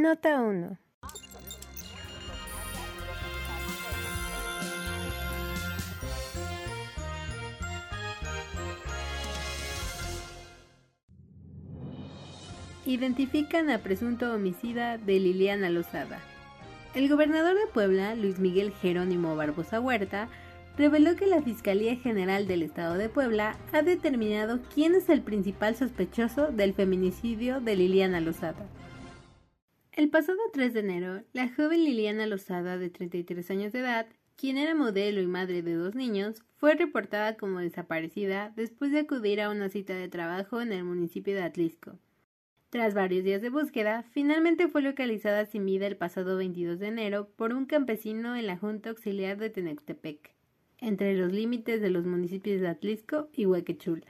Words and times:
Nota 0.00 0.40
1. 0.40 0.78
Identifican 12.86 13.68
a 13.68 13.76
presunto 13.80 14.32
homicida 14.32 14.96
de 14.96 15.20
Liliana 15.20 15.68
Lozada. 15.68 16.18
El 16.94 17.10
gobernador 17.10 17.54
de 17.56 17.66
Puebla, 17.66 18.14
Luis 18.14 18.38
Miguel 18.38 18.72
Jerónimo 18.72 19.36
Barbosa 19.36 19.80
Huerta, 19.80 20.28
reveló 20.78 21.14
que 21.14 21.26
la 21.26 21.42
Fiscalía 21.42 21.94
General 21.96 22.46
del 22.46 22.62
Estado 22.62 22.94
de 22.94 23.10
Puebla 23.10 23.58
ha 23.74 23.82
determinado 23.82 24.60
quién 24.74 24.94
es 24.94 25.10
el 25.10 25.20
principal 25.20 25.76
sospechoso 25.76 26.46
del 26.46 26.72
feminicidio 26.72 27.60
de 27.60 27.76
Liliana 27.76 28.20
Lozada. 28.20 28.64
El 29.92 30.08
pasado 30.08 30.38
3 30.52 30.72
de 30.72 30.80
enero, 30.80 31.22
la 31.32 31.48
joven 31.48 31.84
Liliana 31.84 32.24
Lozada, 32.26 32.78
de 32.78 32.90
33 32.90 33.50
años 33.50 33.72
de 33.72 33.80
edad, 33.80 34.06
quien 34.36 34.56
era 34.56 34.72
modelo 34.72 35.20
y 35.20 35.26
madre 35.26 35.62
de 35.62 35.74
dos 35.74 35.96
niños, 35.96 36.44
fue 36.58 36.76
reportada 36.76 37.36
como 37.36 37.58
desaparecida 37.58 38.52
después 38.54 38.92
de 38.92 39.00
acudir 39.00 39.40
a 39.40 39.50
una 39.50 39.68
cita 39.68 39.94
de 39.94 40.08
trabajo 40.08 40.60
en 40.60 40.72
el 40.72 40.84
municipio 40.84 41.34
de 41.34 41.42
Atlisco. 41.42 41.98
Tras 42.70 42.94
varios 42.94 43.24
días 43.24 43.42
de 43.42 43.50
búsqueda, 43.50 44.04
finalmente 44.12 44.68
fue 44.68 44.80
localizada 44.80 45.44
sin 45.44 45.66
vida 45.66 45.88
el 45.88 45.96
pasado 45.96 46.36
22 46.36 46.78
de 46.78 46.86
enero 46.86 47.28
por 47.34 47.52
un 47.52 47.66
campesino 47.66 48.36
en 48.36 48.46
la 48.46 48.56
Junta 48.56 48.90
Auxiliar 48.90 49.38
de 49.38 49.50
Tenectepec, 49.50 50.36
entre 50.78 51.16
los 51.16 51.32
límites 51.32 51.80
de 51.80 51.90
los 51.90 52.06
municipios 52.06 52.60
de 52.60 52.68
Atlisco 52.68 53.28
y 53.32 53.46
Huequechula. 53.46 54.06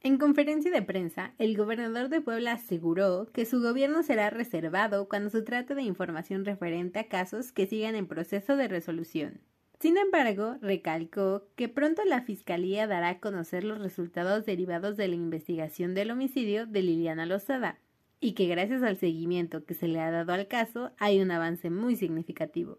En 0.00 0.16
conferencia 0.16 0.70
de 0.70 0.80
prensa, 0.80 1.34
el 1.38 1.56
gobernador 1.56 2.08
de 2.08 2.20
Puebla 2.20 2.52
aseguró 2.52 3.32
que 3.32 3.44
su 3.44 3.60
gobierno 3.60 4.04
será 4.04 4.30
reservado 4.30 5.08
cuando 5.08 5.28
se 5.28 5.42
trate 5.42 5.74
de 5.74 5.82
información 5.82 6.44
referente 6.44 7.00
a 7.00 7.08
casos 7.08 7.50
que 7.50 7.66
sigan 7.66 7.96
en 7.96 8.06
proceso 8.06 8.56
de 8.56 8.68
resolución. 8.68 9.40
Sin 9.80 9.96
embargo, 9.96 10.56
recalcó 10.60 11.48
que 11.56 11.68
pronto 11.68 12.04
la 12.04 12.22
Fiscalía 12.22 12.86
dará 12.86 13.08
a 13.08 13.20
conocer 13.20 13.64
los 13.64 13.78
resultados 13.80 14.46
derivados 14.46 14.96
de 14.96 15.08
la 15.08 15.16
investigación 15.16 15.94
del 15.94 16.12
homicidio 16.12 16.66
de 16.66 16.82
Liliana 16.82 17.26
Lozada, 17.26 17.80
y 18.20 18.32
que 18.32 18.46
gracias 18.46 18.82
al 18.84 18.98
seguimiento 18.98 19.64
que 19.64 19.74
se 19.74 19.88
le 19.88 20.00
ha 20.00 20.10
dado 20.12 20.32
al 20.32 20.46
caso 20.46 20.92
hay 20.98 21.20
un 21.20 21.32
avance 21.32 21.70
muy 21.70 21.96
significativo. 21.96 22.78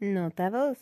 Nota 0.00 0.48
2. 0.48 0.78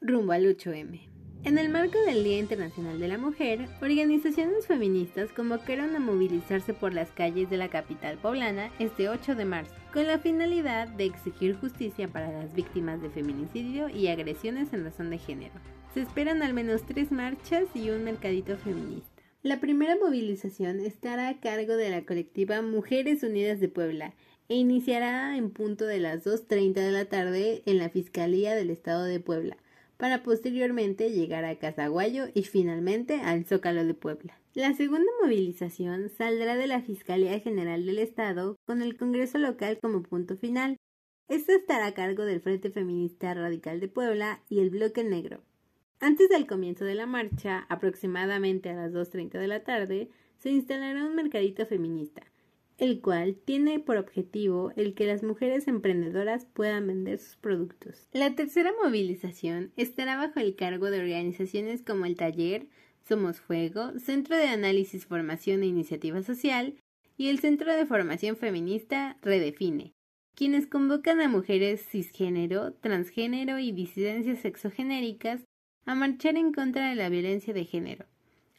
rumbo 0.00 0.32
al 0.32 0.44
8M. 0.44 1.00
En 1.44 1.58
el 1.58 1.68
marco 1.68 1.98
del 2.06 2.24
Día 2.24 2.38
Internacional 2.38 2.98
de 2.98 3.08
la 3.08 3.18
Mujer, 3.18 3.68
organizaciones 3.80 4.66
feministas 4.66 5.30
convocaron 5.32 5.94
a 5.94 6.00
movilizarse 6.00 6.72
por 6.72 6.94
las 6.94 7.10
calles 7.10 7.50
de 7.50 7.56
la 7.56 7.68
capital 7.68 8.16
poblana 8.18 8.70
este 8.78 9.08
8 9.08 9.34
de 9.34 9.44
marzo, 9.44 9.74
con 9.92 10.06
la 10.06 10.18
finalidad 10.18 10.88
de 10.88 11.04
exigir 11.04 11.56
justicia 11.56 12.08
para 12.08 12.32
las 12.32 12.54
víctimas 12.54 13.02
de 13.02 13.10
feminicidio 13.10 13.88
y 13.88 14.08
agresiones 14.08 14.72
en 14.72 14.84
razón 14.84 15.10
de 15.10 15.18
género. 15.18 15.81
Se 15.94 16.00
esperan 16.00 16.42
al 16.42 16.54
menos 16.54 16.86
tres 16.86 17.12
marchas 17.12 17.64
y 17.74 17.90
un 17.90 18.04
mercadito 18.04 18.56
feminista. 18.56 19.22
La 19.42 19.60
primera 19.60 19.94
movilización 19.96 20.80
estará 20.80 21.28
a 21.28 21.38
cargo 21.38 21.76
de 21.76 21.90
la 21.90 22.06
colectiva 22.06 22.62
Mujeres 22.62 23.22
Unidas 23.22 23.60
de 23.60 23.68
Puebla 23.68 24.14
e 24.48 24.54
iniciará 24.54 25.36
en 25.36 25.50
punto 25.50 25.84
de 25.84 26.00
las 26.00 26.24
2.30 26.24 26.74
de 26.74 26.92
la 26.92 27.04
tarde 27.04 27.62
en 27.66 27.76
la 27.76 27.90
Fiscalía 27.90 28.54
del 28.54 28.70
Estado 28.70 29.04
de 29.04 29.20
Puebla 29.20 29.58
para 29.98 30.22
posteriormente 30.22 31.10
llegar 31.10 31.44
a 31.44 31.58
Casaguayo 31.58 32.24
y 32.32 32.44
finalmente 32.44 33.20
al 33.20 33.44
Zócalo 33.44 33.84
de 33.84 33.92
Puebla. 33.92 34.40
La 34.54 34.72
segunda 34.72 35.10
movilización 35.22 36.08
saldrá 36.08 36.56
de 36.56 36.68
la 36.68 36.80
Fiscalía 36.80 37.38
General 37.40 37.84
del 37.84 37.98
Estado 37.98 38.56
con 38.64 38.80
el 38.80 38.96
Congreso 38.96 39.36
local 39.36 39.78
como 39.82 40.02
punto 40.02 40.38
final. 40.38 40.78
Esto 41.28 41.52
estará 41.52 41.86
a 41.86 41.94
cargo 41.94 42.24
del 42.24 42.40
Frente 42.40 42.70
Feminista 42.70 43.34
Radical 43.34 43.78
de 43.78 43.88
Puebla 43.88 44.42
y 44.48 44.60
el 44.60 44.70
Bloque 44.70 45.04
Negro. 45.04 45.42
Antes 46.02 46.28
del 46.28 46.48
comienzo 46.48 46.84
de 46.84 46.96
la 46.96 47.06
marcha, 47.06 47.64
aproximadamente 47.68 48.68
a 48.68 48.74
las 48.74 48.92
2.30 48.92 49.38
de 49.38 49.46
la 49.46 49.62
tarde, 49.62 50.08
se 50.36 50.50
instalará 50.50 51.04
un 51.06 51.14
mercadito 51.14 51.64
feminista, 51.64 52.22
el 52.76 53.00
cual 53.00 53.36
tiene 53.36 53.78
por 53.78 53.98
objetivo 53.98 54.72
el 54.74 54.94
que 54.94 55.06
las 55.06 55.22
mujeres 55.22 55.68
emprendedoras 55.68 56.44
puedan 56.44 56.88
vender 56.88 57.20
sus 57.20 57.36
productos. 57.36 58.08
La 58.10 58.34
tercera 58.34 58.72
movilización 58.82 59.70
estará 59.76 60.16
bajo 60.16 60.40
el 60.40 60.56
cargo 60.56 60.90
de 60.90 60.98
organizaciones 60.98 61.82
como 61.82 62.04
el 62.04 62.16
Taller, 62.16 62.66
Somos 63.06 63.40
Fuego, 63.40 63.96
Centro 64.00 64.36
de 64.36 64.48
Análisis, 64.48 65.06
Formación 65.06 65.62
e 65.62 65.66
Iniciativa 65.66 66.20
Social 66.24 66.74
y 67.16 67.28
el 67.28 67.38
Centro 67.38 67.72
de 67.72 67.86
Formación 67.86 68.36
Feminista 68.36 69.18
Redefine, 69.22 69.92
quienes 70.34 70.66
convocan 70.66 71.20
a 71.20 71.28
mujeres 71.28 71.80
cisgénero, 71.80 72.72
transgénero 72.72 73.60
y 73.60 73.70
disidencias 73.70 74.40
sexogenéricas 74.40 75.44
a 75.84 75.94
marchar 75.94 76.36
en 76.36 76.52
contra 76.52 76.88
de 76.88 76.94
la 76.94 77.08
violencia 77.08 77.52
de 77.54 77.64
género. 77.64 78.06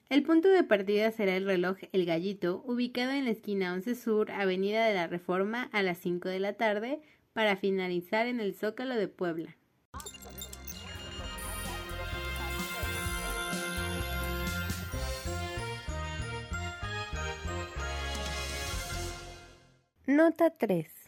El 0.09 0.23
punto 0.23 0.49
de 0.49 0.63
partida 0.63 1.11
será 1.11 1.35
el 1.35 1.45
reloj 1.45 1.77
El 1.91 2.05
Gallito, 2.05 2.63
ubicado 2.65 3.11
en 3.11 3.25
la 3.25 3.31
esquina 3.31 3.73
11 3.73 3.95
Sur, 3.95 4.31
Avenida 4.31 4.85
de 4.85 4.93
la 4.93 5.07
Reforma, 5.07 5.69
a 5.71 5.81
las 5.81 5.97
5 5.99 6.29
de 6.29 6.39
la 6.39 6.53
tarde, 6.53 7.01
para 7.33 7.55
finalizar 7.55 8.27
en 8.27 8.39
el 8.39 8.53
Zócalo 8.53 8.95
de 8.95 9.07
Puebla. 9.07 9.57
Nota 20.05 20.49
3 20.51 21.02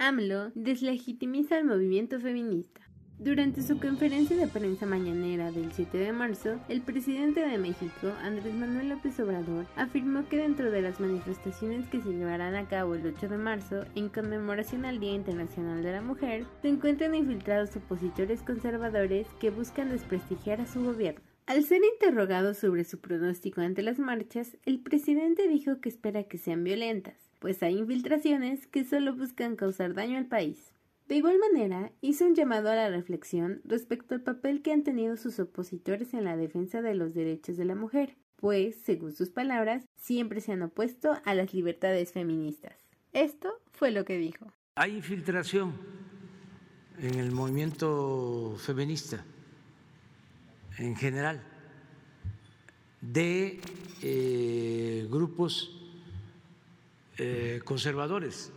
AMLO 0.00 0.52
deslegitimiza 0.54 1.58
el 1.58 1.64
movimiento 1.64 2.20
feminista. 2.20 2.80
Durante 3.18 3.62
su 3.62 3.80
conferencia 3.80 4.36
de 4.36 4.46
prensa 4.46 4.86
mañanera 4.86 5.50
del 5.50 5.72
7 5.72 5.98
de 5.98 6.12
marzo, 6.12 6.60
el 6.68 6.82
presidente 6.82 7.40
de 7.40 7.58
México, 7.58 8.12
Andrés 8.22 8.54
Manuel 8.54 8.90
López 8.90 9.18
Obrador, 9.18 9.66
afirmó 9.74 10.28
que 10.28 10.36
dentro 10.36 10.70
de 10.70 10.82
las 10.82 11.00
manifestaciones 11.00 11.88
que 11.88 12.00
se 12.00 12.10
llevarán 12.10 12.54
a 12.54 12.68
cabo 12.68 12.94
el 12.94 13.04
8 13.08 13.28
de 13.28 13.38
marzo 13.38 13.86
en 13.96 14.08
conmemoración 14.08 14.84
al 14.84 15.00
Día 15.00 15.14
Internacional 15.14 15.82
de 15.82 15.90
la 15.90 16.00
Mujer, 16.00 16.44
se 16.62 16.68
encuentran 16.68 17.16
infiltrados 17.16 17.74
opositores 17.74 18.42
conservadores 18.42 19.26
que 19.40 19.50
buscan 19.50 19.90
desprestigiar 19.90 20.60
a 20.60 20.68
su 20.68 20.84
gobierno. 20.84 21.22
Al 21.46 21.64
ser 21.64 21.80
interrogado 21.82 22.54
sobre 22.54 22.84
su 22.84 23.00
pronóstico 23.00 23.62
ante 23.62 23.82
las 23.82 23.98
marchas, 23.98 24.56
el 24.64 24.78
presidente 24.78 25.48
dijo 25.48 25.80
que 25.80 25.88
espera 25.88 26.22
que 26.22 26.38
sean 26.38 26.62
violentas, 26.62 27.27
pues 27.38 27.62
hay 27.62 27.78
infiltraciones 27.78 28.66
que 28.66 28.84
solo 28.84 29.14
buscan 29.14 29.56
causar 29.56 29.94
daño 29.94 30.18
al 30.18 30.26
país. 30.26 30.72
De 31.08 31.16
igual 31.16 31.38
manera, 31.38 31.90
hizo 32.02 32.26
un 32.26 32.34
llamado 32.34 32.68
a 32.68 32.74
la 32.74 32.90
reflexión 32.90 33.62
respecto 33.64 34.14
al 34.14 34.22
papel 34.22 34.60
que 34.60 34.72
han 34.72 34.84
tenido 34.84 35.16
sus 35.16 35.40
opositores 35.40 36.12
en 36.12 36.24
la 36.24 36.36
defensa 36.36 36.82
de 36.82 36.94
los 36.94 37.14
derechos 37.14 37.56
de 37.56 37.64
la 37.64 37.74
mujer, 37.74 38.16
pues, 38.36 38.76
según 38.84 39.12
sus 39.12 39.30
palabras, 39.30 39.84
siempre 39.96 40.40
se 40.40 40.52
han 40.52 40.62
opuesto 40.62 41.18
a 41.24 41.34
las 41.34 41.54
libertades 41.54 42.12
feministas. 42.12 42.76
Esto 43.12 43.50
fue 43.72 43.90
lo 43.90 44.04
que 44.04 44.18
dijo. 44.18 44.52
Hay 44.74 44.96
infiltración 44.96 45.72
en 47.00 47.14
el 47.14 47.32
movimiento 47.32 48.54
feminista 48.58 49.24
en 50.78 50.94
general 50.94 51.42
de 53.00 53.60
eh, 54.02 55.06
grupos 55.10 55.77
eh, 57.18 57.60
conservadores. 57.64 58.52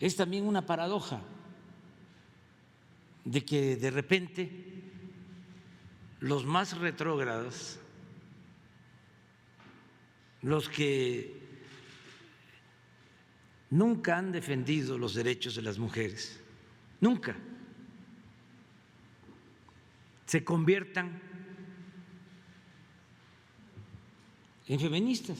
Es 0.00 0.16
también 0.16 0.46
una 0.46 0.64
paradoja 0.64 1.20
de 3.24 3.44
que 3.44 3.76
de 3.76 3.90
repente 3.90 4.50
los 6.20 6.46
más 6.46 6.78
retrógrados, 6.78 7.78
los 10.40 10.68
que 10.70 11.38
nunca 13.68 14.16
han 14.16 14.32
defendido 14.32 14.96
los 14.96 15.14
derechos 15.14 15.54
de 15.54 15.62
las 15.62 15.78
mujeres, 15.78 16.40
nunca, 17.00 17.36
se 20.24 20.42
conviertan 20.42 21.20
en 24.68 24.78
feministas. 24.80 25.38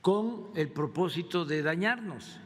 Con 0.00 0.48
el 0.54 0.68
propósito 0.70 1.44
de 1.44 1.62
dañarnos. 1.62 2.40